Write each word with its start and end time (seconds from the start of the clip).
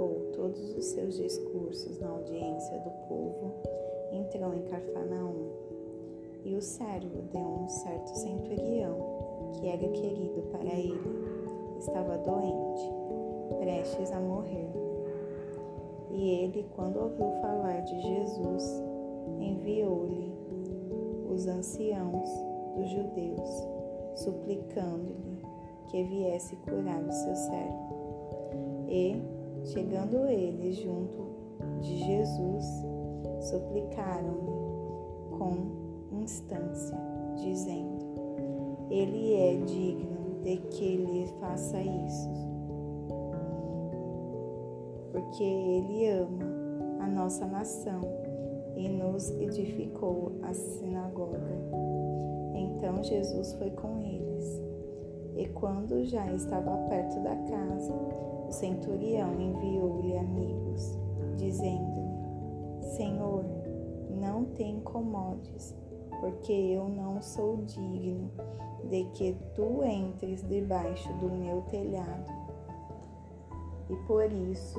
acabou 0.00 0.32
todos 0.32 0.76
os 0.76 0.84
seus 0.86 1.16
discursos 1.16 1.98
na 1.98 2.08
audiência 2.08 2.78
do 2.78 2.90
povo, 3.06 3.52
entrou 4.12 4.54
em 4.54 4.62
Carfanaum. 4.62 5.50
E 6.42 6.56
o 6.56 6.62
servo 6.62 7.22
de 7.30 7.36
um 7.36 7.68
certo 7.68 8.08
centurião, 8.14 8.96
que 9.52 9.68
era 9.68 9.88
querido 9.88 10.40
para 10.50 10.72
ele, 10.72 10.98
estava 11.78 12.16
doente, 12.16 12.90
prestes 13.58 14.10
a 14.10 14.20
morrer. 14.20 14.70
E 16.10 16.30
ele, 16.30 16.66
quando 16.74 16.98
ouviu 16.98 17.30
falar 17.42 17.80
de 17.80 18.00
Jesus, 18.00 18.82
enviou-lhe 19.38 20.32
os 21.30 21.46
anciãos 21.46 22.30
dos 22.74 22.88
judeus, 22.88 23.68
suplicando-lhe 24.14 25.44
que 25.90 26.02
viesse 26.04 26.56
curar 26.56 27.02
o 27.02 27.12
seu 27.12 27.36
servo. 27.36 27.90
E, 28.88 29.39
chegando 29.64 30.26
eles 30.28 30.76
junto 30.76 31.30
de 31.80 31.98
Jesus, 31.98 32.64
suplicaram-lhe 33.40 35.38
com 35.38 36.16
instância, 36.22 36.98
dizendo: 37.36 37.98
Ele 38.90 39.34
é 39.34 39.56
digno 39.56 40.40
de 40.42 40.56
que 40.56 40.96
lhe 40.96 41.26
faça 41.40 41.80
isso, 41.80 42.30
porque 45.12 45.44
ele 45.44 46.08
ama 46.08 46.44
a 47.00 47.06
nossa 47.06 47.46
nação 47.46 48.00
e 48.76 48.88
nos 48.88 49.30
edificou 49.32 50.32
a 50.42 50.52
sinagoga. 50.52 51.40
Então 52.54 53.02
Jesus 53.02 53.52
foi 53.54 53.70
com. 53.70 53.99
E 55.40 55.48
quando 55.48 56.04
já 56.04 56.30
estava 56.34 56.76
perto 56.90 57.18
da 57.20 57.34
casa, 57.34 57.94
o 58.46 58.52
centurião 58.52 59.40
enviou-lhe 59.40 60.18
amigos, 60.18 60.98
dizendo-lhe: 61.38 62.82
Senhor, 62.82 63.42
não 64.10 64.44
te 64.44 64.62
incomodes, 64.62 65.74
porque 66.20 66.52
eu 66.52 66.90
não 66.90 67.22
sou 67.22 67.56
digno 67.64 68.30
de 68.90 69.04
que 69.14 69.34
tu 69.54 69.82
entres 69.82 70.42
debaixo 70.42 71.10
do 71.14 71.30
meu 71.30 71.62
telhado. 71.70 72.30
E 73.88 73.96
por 74.06 74.30
isso, 74.30 74.78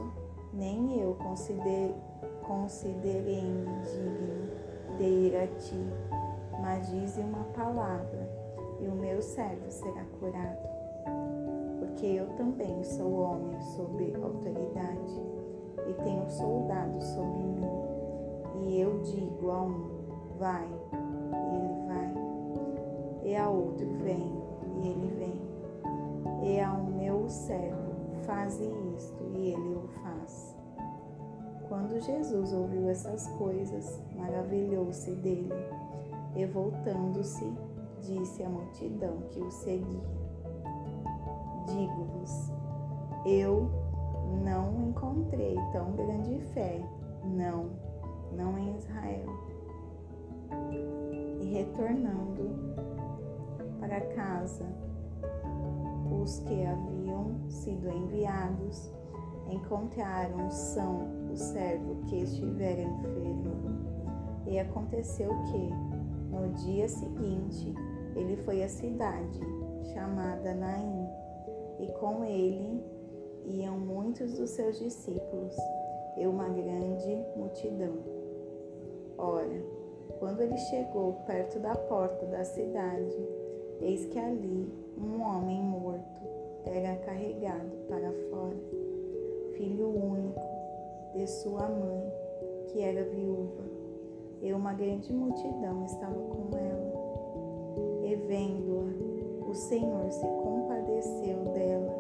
nem 0.54 1.00
eu 1.00 1.16
considerei 1.16 1.96
digno 3.82 4.98
de 5.00 5.04
ir 5.06 5.36
a 5.36 5.48
ti, 5.48 5.88
mas 6.62 6.88
dize 6.88 7.20
uma 7.20 7.46
palavra, 7.46 8.30
e 8.82 8.88
o 8.88 8.96
meu 8.96 9.22
servo 9.22 9.70
será 9.70 10.04
curado 10.20 10.72
porque 12.02 12.06
eu 12.06 12.28
também 12.36 12.84
sou 12.84 13.12
homem 13.12 13.60
sob 13.60 14.16
autoridade 14.24 15.22
e 15.88 15.94
tenho 16.04 16.28
soldados 16.30 17.04
sobre 17.06 17.44
mim. 17.44 17.70
E 18.64 18.80
eu 18.80 19.00
digo 19.02 19.52
a 19.52 19.62
um, 19.62 19.90
vai, 20.40 20.68
e 21.34 21.56
ele 21.56 21.88
vai, 21.88 22.14
e 23.24 23.36
a 23.36 23.50
outro, 23.50 23.88
vem, 24.04 24.42
e 24.76 24.88
ele 24.88 25.14
vem, 25.18 25.42
e 26.44 26.60
ao 26.60 26.84
meu 26.84 27.30
servo, 27.30 27.94
faze 28.24 28.64
isto, 28.96 29.24
e 29.36 29.52
ele 29.52 29.76
o 29.76 29.88
faz. 30.02 30.56
Quando 31.68 32.00
Jesus 32.00 32.54
ouviu 32.54 32.90
essas 32.90 33.28
coisas, 33.38 34.02
maravilhou-se 34.16 35.12
dele, 35.12 35.54
e 36.36 36.46
voltando-se, 36.46 37.52
disse 38.02 38.44
à 38.44 38.50
multidão 38.50 39.22
que 39.30 39.40
o 39.40 39.52
seguia 39.52 40.22
digo-vos, 41.66 42.52
eu 43.26 43.70
não 44.44 44.90
encontrei 44.90 45.56
tão 45.72 45.92
grande 45.94 46.40
fé, 46.54 46.82
não, 47.24 47.70
não 48.36 48.58
em 48.58 48.76
Israel. 48.78 49.26
E 51.40 51.46
retornando 51.54 52.50
para 53.80 54.02
casa, 54.16 54.66
os 56.22 56.40
que 56.40 56.66
haviam 56.66 57.50
sido 57.50 57.90
enviados 57.90 58.92
encontraram 59.50 60.50
são 60.50 61.30
o 61.32 61.36
servo 61.36 61.96
que 62.06 62.22
estivera 62.22 62.82
enfermo. 62.82 63.52
E 64.48 64.60
aconteceu 64.60 65.30
que, 65.52 65.70
no 66.32 66.52
dia 66.54 66.88
seguinte, 66.88 67.74
ele 68.16 68.36
foi 68.38 68.64
à 68.64 68.70
cidade 68.70 69.40
chamada 69.94 70.54
Naim 70.54 71.08
e 71.80 71.88
com 71.94 72.24
ele 72.24 72.84
iam 73.46 73.78
muitos 73.80 74.38
dos 74.38 74.52
seus 74.52 74.78
discípulos 74.80 75.56
e 76.18 76.28
uma 76.28 76.48
grande 76.50 77.26
multidão. 77.36 77.96
Ora, 79.18 79.62
quando 80.20 80.42
ele 80.42 80.58
chegou 80.58 81.14
perto 81.26 81.60
da 81.60 81.76
porta 81.76 82.26
da 82.28 82.44
cidade, 82.44 83.28
eis 83.82 84.06
que 84.06 84.20
ali 84.20 84.72
um 84.98 85.22
homem 85.22 85.62
morto 85.62 86.22
era 86.66 86.96
carregado 86.98 87.72
para 87.88 88.12
fora, 88.30 88.58
filho 89.54 89.90
único 89.90 90.42
de 91.14 91.28
sua 91.28 91.68
mãe, 91.68 92.14
que 92.68 92.82
era 92.82 93.04
viúva, 93.04 93.64
e 94.42 94.54
uma 94.54 94.74
grande 94.74 95.12
multidão 95.12 95.86
estava 95.86 96.14
com 96.14 96.58
ela. 96.58 96.81
E 98.12 98.16
vendo-a, 98.28 99.50
o 99.50 99.56
Senhor 99.56 100.12
se 100.12 100.28
compadeceu 100.28 101.46
dela 101.54 101.96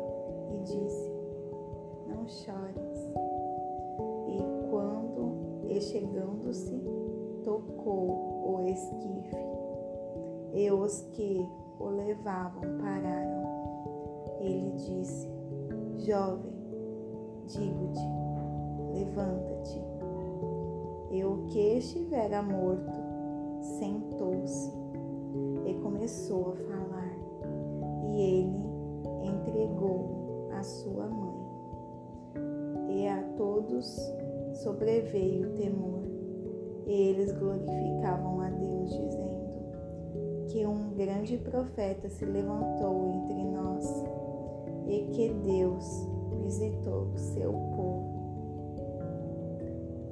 e 0.53 0.57
disse: 0.59 1.09
Não 2.05 2.27
chores. 2.27 3.13
E 4.27 4.69
quando, 4.69 5.69
e 5.69 5.79
chegando-se, 5.79 6.83
tocou 7.45 8.09
o 8.43 8.65
esquife, 8.67 9.37
e 10.53 10.69
os 10.69 10.99
que 11.13 11.47
o 11.79 11.85
levavam 11.85 12.77
pararam. 12.81 13.45
Ele 14.41 14.71
disse: 14.71 15.29
Jovem, 15.99 16.51
digo-te, 17.47 18.05
levanta-te. 18.93 19.81
E 21.09 21.23
o 21.23 21.45
que 21.47 21.77
estivera 21.77 22.43
morto 22.43 22.99
sentou-se 23.61 24.80
e 25.65 25.73
começou 25.75 26.49
a 26.49 26.55
falar 26.55 26.91
e 28.05 28.21
ele 28.21 28.71
entregou 29.23 30.49
a 30.51 30.63
sua 30.63 31.07
mãe. 31.07 31.41
E 32.89 33.07
a 33.07 33.23
todos 33.37 33.85
sobreveio 34.53 35.53
temor, 35.53 36.03
e 36.85 36.91
eles 36.91 37.31
glorificavam 37.31 38.41
a 38.41 38.49
Deus, 38.49 38.89
dizendo 38.89 39.41
que 40.47 40.65
um 40.65 40.93
grande 40.95 41.37
profeta 41.37 42.09
se 42.09 42.25
levantou 42.25 43.07
entre 43.07 43.43
nós 43.45 44.03
e 44.87 45.07
que 45.13 45.29
Deus 45.29 46.07
visitou 46.43 47.03
o 47.13 47.17
seu 47.17 47.51
povo. 47.51 48.11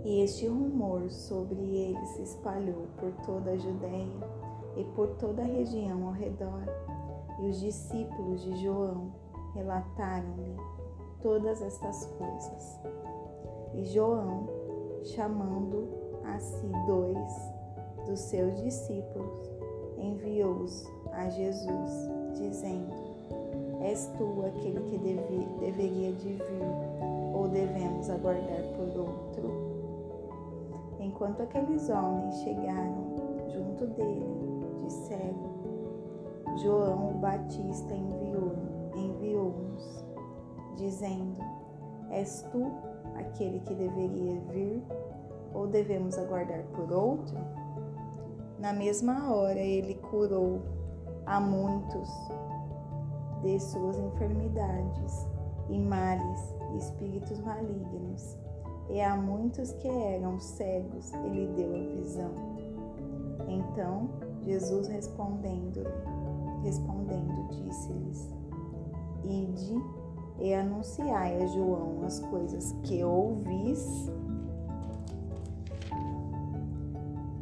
E 0.05 0.21
este 0.21 0.47
rumor 0.47 1.09
sobre 1.09 1.59
ele 1.59 2.05
se 2.05 2.21
espalhou 2.21 2.87
por 2.97 3.11
toda 3.25 3.51
a 3.51 3.57
Judéia 3.57 4.48
e 4.77 4.83
por 4.95 5.07
toda 5.15 5.41
a 5.41 5.45
região 5.45 6.07
ao 6.07 6.13
redor 6.13 6.63
e 7.39 7.47
os 7.47 7.59
discípulos 7.59 8.41
de 8.41 8.63
João 8.63 9.11
relataram-lhe 9.53 10.55
todas 11.21 11.61
estas 11.61 12.05
coisas. 12.05 12.79
E 13.73 13.85
João, 13.85 14.47
chamando 15.03 15.87
a 16.25 16.37
si 16.39 16.67
dois 16.85 17.53
dos 18.05 18.19
seus 18.19 18.61
discípulos, 18.61 19.49
enviou-os 19.97 20.85
a 21.13 21.29
Jesus, 21.29 22.09
dizendo: 22.33 22.93
És 23.81 24.07
tu 24.17 24.45
aquele 24.45 24.81
que 24.81 24.97
deve, 24.97 25.45
deveria 25.59 26.11
de 26.13 26.33
vir, 26.33 27.33
ou 27.33 27.47
devemos 27.47 28.09
aguardar 28.09 28.63
por 28.75 28.99
outro? 28.99 29.69
Enquanto 30.99 31.41
aqueles 31.41 31.89
homens 31.89 32.35
chegaram 32.41 33.15
junto 33.47 33.87
dele, 33.87 34.48
disseram: 35.09 36.57
João 36.57 37.11
o 37.11 37.13
Batista 37.15 37.93
enviou-nos, 37.93 38.95
enviou 38.95 39.55
dizendo: 40.77 41.37
És 42.11 42.45
tu 42.51 42.71
aquele 43.15 43.59
que 43.61 43.73
deveria 43.73 44.39
vir, 44.51 44.83
ou 45.53 45.67
devemos 45.67 46.17
aguardar 46.17 46.63
por 46.75 46.91
outro? 46.91 47.37
Na 48.59 48.73
mesma 48.73 49.33
hora 49.33 49.59
ele 49.59 49.95
curou 49.95 50.61
a 51.25 51.39
muitos 51.39 52.09
de 53.41 53.59
suas 53.59 53.97
enfermidades 53.97 55.27
e 55.69 55.79
males 55.79 56.55
e 56.73 56.77
espíritos 56.77 57.39
malignos, 57.39 58.37
e 58.89 59.01
a 59.01 59.15
muitos 59.15 59.71
que 59.73 59.87
eram 59.87 60.39
cegos 60.39 61.13
ele 61.13 61.47
deu 61.55 61.73
a 61.73 61.95
visão. 61.95 62.31
Então 63.47 64.09
Jesus 64.49 64.87
respondendo-lhe, 64.87 65.87
respondendo, 66.63 67.47
disse-lhes: 67.51 68.27
Ide 69.23 69.79
e 70.39 70.55
anunciai 70.55 71.43
a 71.43 71.45
João 71.45 72.03
as 72.03 72.19
coisas 72.19 72.71
que 72.81 73.03
ouvis 73.03 74.11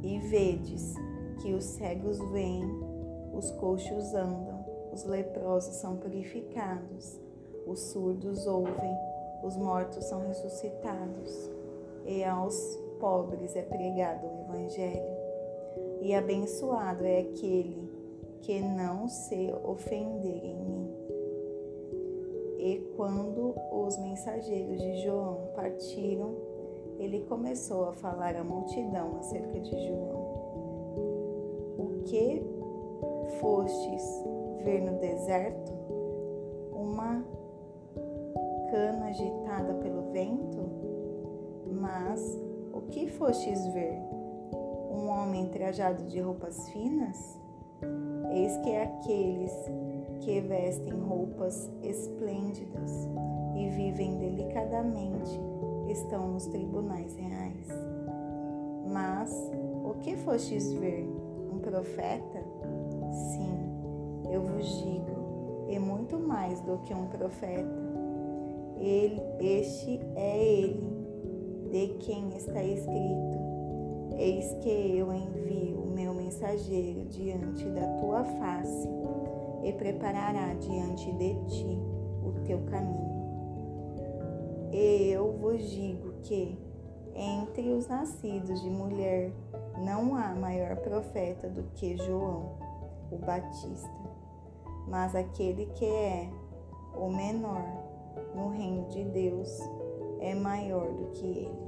e 0.04 0.19
vedes 0.19 0.95
que 1.39 1.54
os 1.54 1.63
cegos 1.63 2.19
vêm, 2.31 2.62
os 3.33 3.51
coxos 3.51 4.13
andam, 4.13 4.65
os 4.92 5.06
leprosos 5.06 5.75
são 5.75 5.95
purificados, 5.95 7.21
os 7.65 7.80
surdos 7.80 8.45
ouvem, 8.45 8.98
os 9.44 9.56
mortos 9.56 10.03
são 10.03 10.27
ressuscitados, 10.27 11.50
e 12.06 12.21
aos 12.25 12.77
pobres 13.00 13.56
é 13.56 13.62
pregado 13.62 14.27
o 14.27 14.56
Evangelho. 14.56 15.16
E 16.01 16.13
abençoado 16.13 17.05
é 17.05 17.19
aquele 17.19 17.89
que 18.41 18.61
não 18.61 19.07
se 19.07 19.53
ofender 19.63 20.44
em 20.44 20.55
mim. 20.55 20.89
E 22.59 22.77
quando 22.95 23.53
os 23.71 23.97
mensageiros 23.97 24.79
de 24.79 25.03
João 25.03 25.49
partiram, 25.55 26.35
ele 26.99 27.21
começou 27.21 27.85
a 27.85 27.94
falar 27.94 28.35
à 28.35 28.44
multidão 28.44 29.17
acerca 29.19 29.59
de 29.59 29.71
João. 29.71 30.17
O 31.77 32.01
que 32.05 32.43
fostes 33.39 34.03
ver 34.63 34.81
no 34.81 35.00
deserto? 35.00 35.71
Uma 36.73 37.23
cana 38.71 39.07
agitada 39.07 39.73
pelo 39.75 40.11
vento? 40.11 40.69
Mas 41.71 42.39
o 42.73 42.81
que 42.89 43.07
fostes 43.07 43.67
ver? 43.67 44.16
Homem 45.17 45.47
trajado 45.47 46.03
de 46.03 46.19
roupas 46.19 46.69
finas? 46.69 47.39
Eis 48.31 48.55
que 48.57 48.75
aqueles 48.75 49.51
que 50.19 50.39
vestem 50.41 50.93
roupas 50.93 51.71
esplêndidas 51.81 53.07
e 53.55 53.67
vivem 53.69 54.15
delicadamente 54.19 55.41
estão 55.89 56.33
nos 56.33 56.45
tribunais 56.45 57.15
reais. 57.15 57.67
Mas 58.93 59.51
o 59.83 59.95
que 60.01 60.15
fostes 60.17 60.71
ver? 60.73 61.09
Um 61.51 61.57
profeta? 61.57 62.43
Sim, 63.11 63.57
eu 64.31 64.43
vos 64.43 64.67
digo, 64.83 65.65
e 65.67 65.79
muito 65.79 66.19
mais 66.19 66.61
do 66.61 66.77
que 66.83 66.93
um 66.93 67.07
profeta. 67.07 67.87
Ele, 68.77 69.19
este 69.39 69.99
é 70.15 70.43
ele, 70.43 71.07
de 71.71 71.87
quem 72.05 72.37
está 72.37 72.63
escrito: 72.63 73.46
Eis 74.17 74.51
que 74.61 74.97
eu 74.97 75.13
envio 75.13 75.79
o 75.79 75.91
meu 75.91 76.13
mensageiro 76.13 77.05
diante 77.05 77.63
da 77.69 77.87
tua 77.99 78.23
face 78.23 78.89
e 79.63 79.71
preparará 79.73 80.55
diante 80.55 81.11
de 81.13 81.35
ti 81.45 81.79
o 82.23 82.31
teu 82.43 82.59
caminho. 82.65 83.07
E 84.71 85.11
eu 85.11 85.31
vos 85.33 85.61
digo 85.69 86.13
que 86.23 86.57
entre 87.15 87.71
os 87.73 87.87
nascidos 87.87 88.61
de 88.61 88.69
mulher 88.69 89.31
não 89.77 90.15
há 90.15 90.33
maior 90.33 90.75
profeta 90.77 91.47
do 91.47 91.63
que 91.75 91.95
João, 91.97 92.57
o 93.11 93.17
Batista. 93.17 93.89
Mas 94.87 95.15
aquele 95.15 95.67
que 95.67 95.85
é 95.85 96.29
o 96.95 97.09
menor 97.09 97.63
no 98.35 98.49
reino 98.49 98.87
de 98.89 99.03
Deus 99.03 99.59
é 100.19 100.33
maior 100.33 100.91
do 100.91 101.11
que 101.11 101.25
ele. 101.25 101.66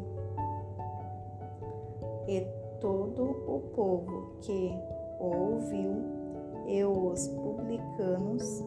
E 2.29 2.45
todo 2.79 3.23
o 3.23 3.59
povo 3.73 4.35
que 4.41 4.71
o 5.19 5.25
ouviu 5.25 5.95
e 6.67 6.83
os 6.83 7.27
publicanos, 7.29 8.63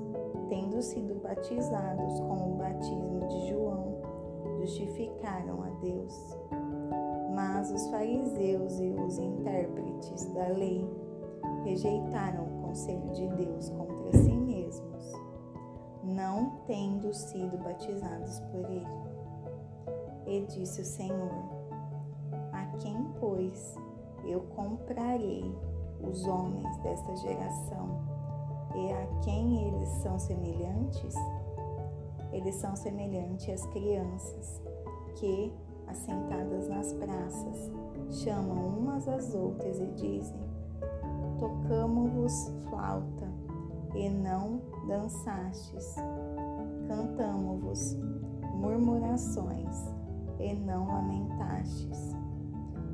tendo 0.49 0.83
sido 0.83 1.15
batizados 1.23 2.19
com 2.19 2.55
o 2.55 2.57
batismo 2.57 3.29
de 3.29 3.51
João, 3.51 3.99
justificaram 4.59 5.63
a 5.63 5.69
Deus. 5.81 6.37
Mas 7.37 7.71
os 7.71 7.87
fariseus 7.87 8.81
e 8.81 8.91
os 8.91 9.19
intérpretes 9.19 10.27
da 10.35 10.49
lei 10.49 10.85
rejeitaram 11.63 12.45
o 12.45 12.63
conselho 12.63 13.11
de 13.13 13.29
Deus 13.29 13.71
contra 13.71 14.19
si 14.19 14.37
mesmos, 14.37 15.13
não 16.03 16.51
tendo 16.67 17.15
sido 17.15 17.57
batizados 17.59 18.41
por 18.41 18.69
ele. 18.69 18.87
E 20.27 20.41
disse 20.47 20.81
o 20.81 20.85
Senhor: 20.85 21.52
quem, 22.83 23.07
pois, 23.21 23.77
eu 24.25 24.41
comprarei 24.57 25.45
os 26.03 26.27
homens 26.27 26.77
desta 26.79 27.15
geração? 27.17 28.03
E 28.75 28.93
a 28.93 29.07
quem 29.23 29.69
eles 29.69 29.89
são 30.03 30.19
semelhantes? 30.19 31.15
Eles 32.33 32.57
são 32.57 32.75
semelhantes 32.75 33.49
às 33.49 33.67
crianças 33.67 34.61
que, 35.17 35.53
assentadas 35.87 36.69
nas 36.69 36.93
praças, 36.95 37.71
chamam 38.11 38.69
umas 38.69 39.07
às 39.07 39.35
outras 39.35 39.79
e 39.79 39.87
dizem: 39.93 40.41
Tocamo-vos 41.39 42.51
flauta 42.69 43.31
e 43.95 44.09
não 44.09 44.61
dançastes, 44.89 45.95
cantamo-vos 46.89 47.97
murmurações 48.55 49.77
e 50.41 50.55
não 50.55 50.87
lamentastes, 50.87 52.17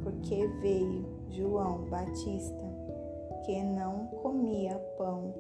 porque 0.09 0.47
veio 0.63 1.05
João 1.29 1.83
Batista 1.91 2.65
que 3.45 3.63
não 3.63 4.07
comia 4.23 4.75
pão, 4.97 5.35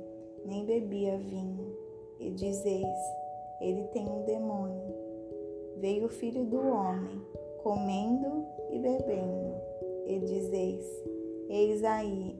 nem 0.44 0.67
bebia 0.67 1.17
vinho, 1.17 1.75
e 2.20 2.31
dizeis: 2.31 2.99
Ele 3.61 3.85
tem 3.85 4.06
um 4.06 4.25
demônio. 4.25 4.94
Veio 5.79 6.06
o 6.06 6.11
filho 6.11 6.44
do 6.44 6.59
homem, 6.59 7.23
comendo 7.62 8.44
e 8.70 8.79
bebendo, 8.79 9.55
e 10.06 10.19
dizeis: 10.20 10.85
Eis 11.49 11.82
aí 11.82 12.38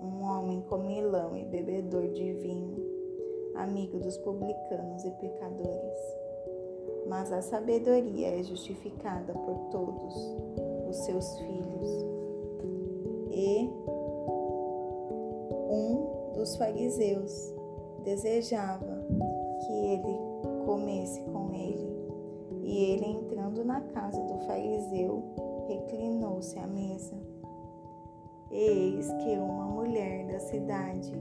um 0.00 0.22
homem 0.22 0.60
comilão 0.62 1.34
e 1.34 1.44
bebedor 1.44 2.08
de 2.08 2.32
vinho, 2.34 2.76
amigo 3.56 3.98
dos 3.98 4.18
publicanos 4.18 5.02
e 5.02 5.10
pecadores. 5.12 6.18
Mas 7.06 7.32
a 7.32 7.40
sabedoria 7.40 8.38
é 8.38 8.42
justificada 8.42 9.32
por 9.32 9.70
todos 9.70 10.67
os 10.88 10.96
seus 10.98 11.38
filhos. 11.38 12.06
E 13.30 13.70
um 15.70 16.32
dos 16.34 16.56
fariseus 16.56 17.54
desejava 18.04 19.06
que 19.66 19.72
ele 19.72 20.18
comesse 20.64 21.22
com 21.24 21.52
ele. 21.52 21.98
E 22.62 22.84
ele, 22.92 23.06
entrando 23.06 23.64
na 23.64 23.80
casa 23.80 24.20
do 24.24 24.38
fariseu, 24.40 25.22
reclinou-se 25.66 26.58
à 26.58 26.66
mesa. 26.66 27.16
Eis 28.50 29.12
que 29.12 29.38
uma 29.38 29.66
mulher 29.66 30.26
da 30.26 30.38
cidade, 30.40 31.12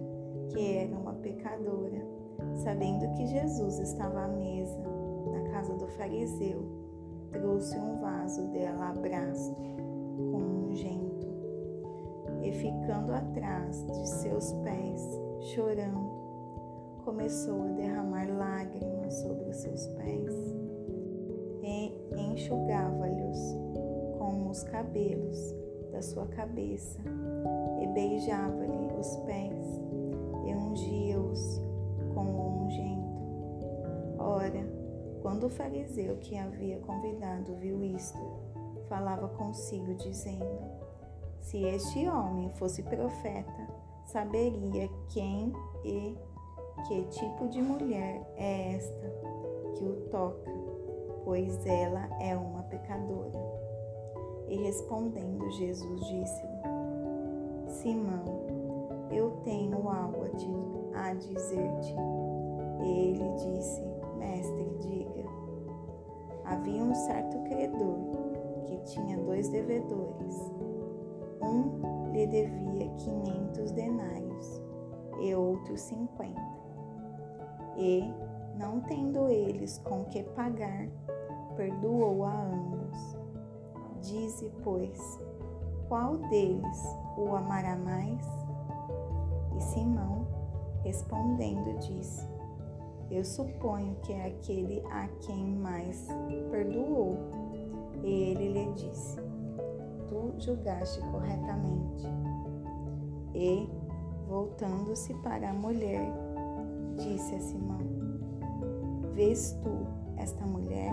que 0.50 0.78
era 0.78 0.96
uma 0.96 1.14
pecadora, 1.14 2.06
sabendo 2.64 3.12
que 3.14 3.28
Jesus 3.28 3.80
estava 3.80 4.22
à 4.22 4.28
mesa 4.28 4.80
na 5.32 5.42
casa 5.52 5.74
do 5.76 5.88
fariseu, 5.90 6.77
trouxe 7.32 7.78
um 7.78 8.00
vaso 8.00 8.48
de 8.52 8.66
alabastro 8.66 9.56
com 10.32 10.70
ungente 10.70 11.28
e 12.44 12.52
ficando 12.52 13.14
atrás 13.14 13.86
de 13.86 14.08
seus 14.08 14.54
pés, 14.64 15.02
chorando, 15.54 16.18
começou 17.04 17.64
a 17.64 17.72
derramar 17.72 18.28
lágrimas 18.30 19.14
sobre 19.16 19.50
os 19.50 19.58
seus 19.58 19.88
pés 19.88 20.56
e 21.64 21.94
enxugava-lhes 22.16 23.38
com 24.18 24.50
os 24.50 24.64
cabelos 24.64 25.56
da 25.92 26.02
sua 26.02 26.28
cabeça 26.28 27.00
e 27.82 27.88
beijava-lhe 27.88 28.94
os 29.00 29.16
pés 29.26 29.82
e 30.46 30.54
ungia-os 30.54 31.62
com 32.14 32.26
o 32.26 32.66
ungento. 32.66 33.08
Ora, 34.20 34.77
quando 35.28 35.48
o 35.48 35.50
fariseu 35.50 36.16
que 36.20 36.38
havia 36.38 36.80
convidado 36.80 37.54
viu 37.56 37.84
isto, 37.84 38.18
falava 38.88 39.28
consigo, 39.28 39.94
dizendo: 39.96 40.58
se 41.42 41.66
este 41.66 42.08
homem 42.08 42.50
fosse 42.52 42.82
profeta, 42.82 43.68
saberia 44.06 44.90
quem 45.10 45.52
e 45.84 46.18
que 46.88 47.04
tipo 47.08 47.50
de 47.50 47.62
mulher 47.62 48.26
é 48.38 48.76
esta 48.76 49.14
que 49.76 49.84
o 49.84 49.98
toca, 50.10 50.50
pois 51.26 51.66
ela 51.66 52.08
é 52.22 52.34
uma 52.38 52.64
pecadora. 52.64 53.38
E 54.48 54.56
respondendo, 54.64 55.52
Jesus 55.52 56.08
disse-lhe: 56.08 57.68
Simão, 57.68 58.24
eu 59.12 59.32
tenho 59.44 59.90
algo 59.90 60.24
a, 60.94 61.10
a 61.10 61.14
dizer-te. 61.14 61.96
Ele 62.80 63.30
disse: 63.36 63.98
Mestre, 64.18 64.68
diga. 64.80 65.17
Havia 66.50 66.84
um 66.84 66.94
certo 66.94 67.38
credor 67.44 67.98
que 68.66 68.78
tinha 68.86 69.18
dois 69.18 69.50
devedores. 69.50 70.36
Um 71.42 72.12
lhe 72.12 72.26
devia 72.26 72.90
quinhentos 72.98 73.72
denários 73.72 74.62
e 75.22 75.36
outro 75.36 75.78
cinquenta. 75.78 76.42
E, 77.76 78.14
Não 78.58 78.82
tendo 78.82 79.30
eles 79.30 79.78
com 79.80 80.06
que 80.06 80.24
pagar, 80.24 80.88
perdoou 81.56 82.24
a 82.24 82.34
ambos. 82.34 83.18
Dize, 84.02 84.52
pois, 84.64 85.20
qual 85.88 86.18
deles 86.18 86.98
o 87.18 87.36
amará 87.36 87.76
mais? 87.76 88.26
E 89.56 89.62
Simão, 89.62 90.26
respondendo, 90.84 91.78
disse: 91.80 92.28
Eu 93.10 93.24
suponho 93.24 93.96
que 94.04 94.12
é 94.12 94.28
aquele 94.28 94.84
a 94.88 95.08
quem 95.22 95.56
mais 95.56 96.08
perdoou. 96.52 97.18
E 98.04 98.10
ele 98.10 98.54
lhe 98.54 98.74
disse: 98.74 99.20
Tu 100.10 100.34
julgaste 100.40 101.00
corretamente. 101.12 102.06
E, 103.34 103.70
voltando-se 104.28 105.14
para 105.16 105.50
a 105.50 105.54
mulher, 105.54 106.12
disse 106.98 107.36
a 107.36 107.40
Simão: 107.40 107.80
Vês 109.14 109.58
tu 109.64 109.88
esta 110.18 110.46
mulher? 110.46 110.92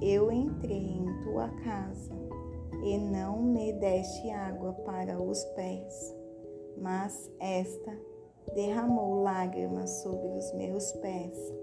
Eu 0.00 0.32
entrei 0.32 0.98
em 0.98 1.22
tua 1.22 1.48
casa 1.62 2.14
e 2.82 2.96
não 2.96 3.42
me 3.42 3.72
deste 3.74 4.30
água 4.30 4.72
para 4.72 5.20
os 5.20 5.44
pés, 5.56 6.16
mas 6.78 7.30
esta 7.38 7.92
derramou 8.54 9.22
lágrimas 9.22 9.90
sobre 10.02 10.28
os 10.28 10.52
meus 10.52 10.92
pés 10.92 11.54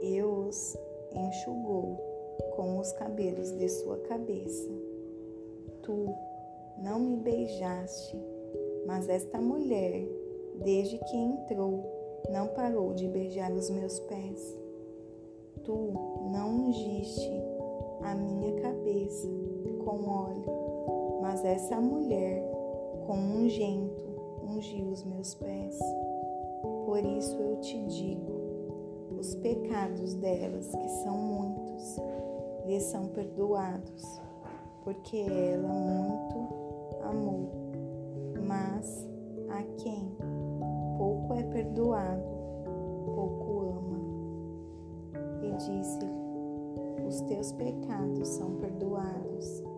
e 0.00 0.22
os 0.22 0.76
enxugou 1.14 1.96
com 2.56 2.78
os 2.78 2.92
cabelos 2.92 3.50
de 3.52 3.68
sua 3.68 3.98
cabeça. 3.98 4.70
Tu 5.82 6.14
não 6.82 6.98
me 6.98 7.16
beijaste, 7.16 8.16
mas 8.86 9.08
esta 9.08 9.40
mulher, 9.40 10.06
desde 10.62 10.98
que 10.98 11.16
entrou, 11.16 11.84
não 12.30 12.48
parou 12.48 12.94
de 12.94 13.06
beijar 13.08 13.52
os 13.52 13.70
meus 13.70 14.00
pés. 14.00 14.58
Tu 15.62 15.72
não 16.32 16.66
ungiste 16.66 17.32
a 18.02 18.14
minha 18.14 18.60
cabeça 18.60 19.28
com 19.84 20.08
óleo, 20.08 21.20
mas 21.20 21.44
essa 21.44 21.80
mulher, 21.80 22.42
com 23.06 23.14
ungento, 23.14 24.13
ungiu 24.46 24.88
os 24.88 25.04
meus 25.04 25.34
pés. 25.34 25.78
Por 26.86 27.04
isso 27.04 27.36
eu 27.36 27.56
te 27.60 27.86
digo: 27.86 28.32
os 29.18 29.34
pecados 29.36 30.14
delas, 30.14 30.74
que 30.74 30.88
são 31.02 31.16
muitos, 31.16 31.96
lhes 32.66 32.82
são 32.84 33.08
perdoados, 33.08 34.20
porque 34.84 35.16
ela 35.16 35.68
muito 35.68 36.48
amou. 37.02 37.50
Mas 38.46 39.08
a 39.48 39.62
quem 39.82 40.14
pouco 40.98 41.34
é 41.34 41.42
perdoado, 41.44 42.22
pouco 43.14 43.60
ama. 43.60 44.00
E 45.42 45.52
disse-lhe: 45.56 47.06
Os 47.06 47.20
teus 47.22 47.52
pecados 47.52 48.28
são 48.28 48.56
perdoados. 48.56 49.73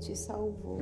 Te 0.00 0.14
salvou 0.14 0.80